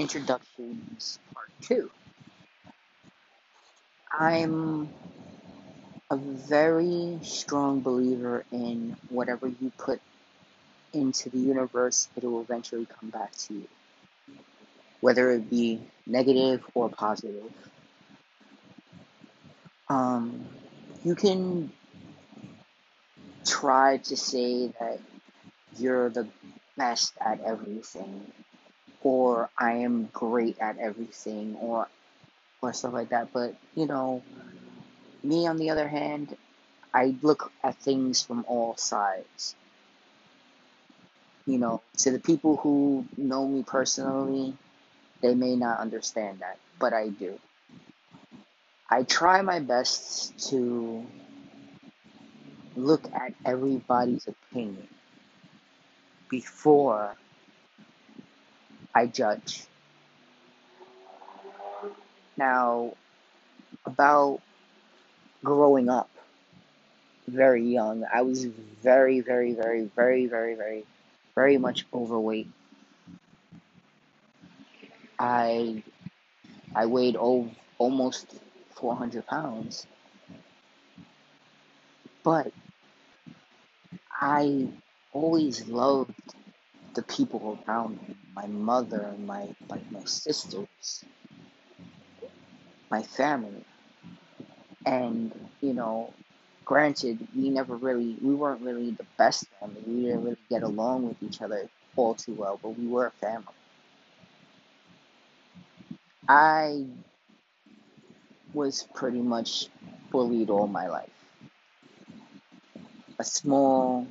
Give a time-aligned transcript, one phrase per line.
[0.00, 1.90] Introductions Part 2.
[4.10, 4.88] I'm
[6.10, 10.00] a very strong believer in whatever you put
[10.94, 13.68] into the universe, it will eventually come back to you,
[15.00, 17.52] whether it be negative or positive.
[19.90, 20.46] Um,
[21.04, 21.70] you can
[23.44, 24.98] try to say that
[25.76, 26.26] you're the
[26.78, 28.32] best at everything,
[29.02, 31.88] or I am great at everything, or
[32.62, 33.32] or stuff like that.
[33.32, 34.22] But you know,
[35.22, 36.36] me on the other hand,
[36.92, 39.54] I look at things from all sides.
[41.46, 44.56] You know, to the people who know me personally,
[45.22, 47.38] they may not understand that, but I do.
[48.88, 51.06] I try my best to
[52.76, 54.88] look at everybody's opinion
[56.28, 57.16] before
[58.94, 59.64] I judge.
[62.36, 62.94] Now,
[63.86, 64.40] about
[65.44, 66.10] growing up
[67.28, 70.84] very young, I was very, very, very, very, very, very,
[71.34, 72.48] very much overweight.
[75.18, 75.82] I
[76.74, 77.16] I weighed
[77.78, 78.34] almost
[78.76, 79.86] 400 pounds.
[82.22, 82.52] But
[84.20, 84.68] I
[85.12, 86.14] always loved
[86.94, 91.04] the people around me, my mother, my like my sisters,
[92.90, 93.64] my family.
[94.86, 96.12] And, you know,
[96.64, 99.82] granted, we never really we weren't really the best family.
[99.86, 103.10] We didn't really get along with each other all too well, but we were a
[103.10, 103.54] family.
[106.28, 106.86] I
[108.52, 109.68] was pretty much
[110.10, 111.10] bullied all my life.
[113.18, 114.06] A small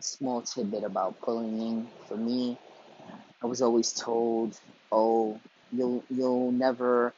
[0.00, 2.58] a small tidbit about bullying for me.
[3.42, 4.58] I was always told,
[4.92, 5.40] "Oh,
[5.72, 7.14] you'll you'll never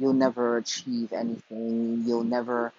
[0.00, 2.02] you'll never achieve anything.
[2.06, 2.72] You'll never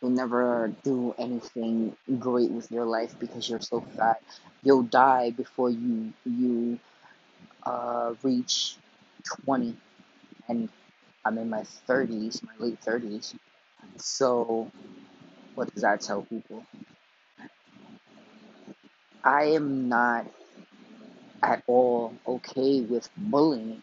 [0.00, 4.22] you'll never do anything great with your life because you're so fat.
[4.64, 6.78] You'll die before you you
[7.64, 8.76] uh, reach
[9.44, 9.76] 20."
[10.48, 10.68] And
[11.24, 13.34] I'm in my 30s, my late 30s.
[13.98, 14.70] So,
[15.56, 16.64] what does that tell people?
[19.26, 20.24] I am not
[21.42, 23.82] at all okay with bullying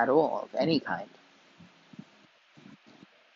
[0.00, 1.08] at all of any kind.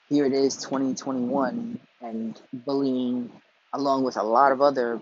[0.08, 3.30] Here it is 2021 and bullying
[3.72, 5.00] along with a lot of other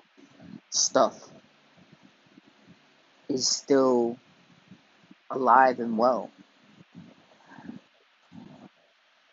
[0.69, 1.19] stuff
[3.31, 4.19] is still
[5.31, 6.31] alive and well.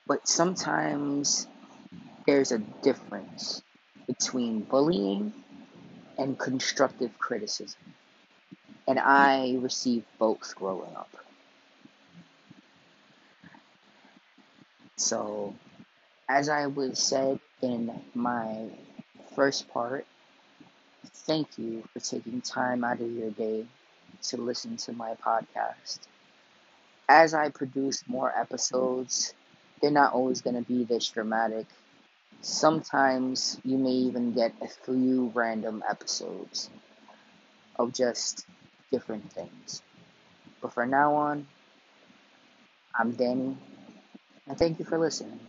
[0.08, 1.48] But sometimes
[2.26, 3.62] there's a difference
[4.08, 5.34] between bullying
[6.18, 7.82] and constructive criticism.
[8.88, 11.10] And I received both growing up.
[14.98, 15.54] So,
[16.30, 18.70] as I was said in my
[19.36, 20.06] first part,
[21.26, 23.66] thank you for taking time out of your day
[24.24, 26.00] to listen to my podcast.
[27.10, 29.34] As I produce more episodes,
[29.82, 31.66] they're not always going to be this dramatic.
[32.44, 36.70] Sometimes you may even get a few random episodes
[37.78, 38.46] of just
[38.92, 39.82] different things.
[40.62, 41.48] But for now on,
[43.00, 43.58] I'm Danny,
[44.48, 45.40] and thank you for listening.